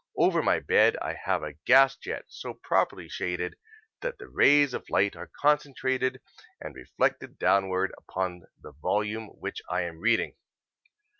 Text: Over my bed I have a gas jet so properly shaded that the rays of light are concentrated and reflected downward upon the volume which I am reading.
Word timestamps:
Over 0.17 0.41
my 0.41 0.59
bed 0.59 0.97
I 0.99 1.13
have 1.13 1.43
a 1.43 1.53
gas 1.53 1.95
jet 1.95 2.25
so 2.27 2.55
properly 2.55 3.07
shaded 3.07 3.55
that 4.01 4.17
the 4.17 4.27
rays 4.27 4.73
of 4.73 4.89
light 4.89 5.15
are 5.15 5.29
concentrated 5.39 6.21
and 6.59 6.73
reflected 6.73 7.37
downward 7.37 7.93
upon 7.95 8.47
the 8.59 8.71
volume 8.71 9.27
which 9.27 9.61
I 9.69 9.83
am 9.83 9.99
reading. 9.99 10.33